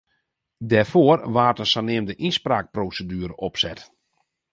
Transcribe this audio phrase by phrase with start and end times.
[0.69, 3.79] Dêrfoar waard in saneamde ynspraakproseduere opset.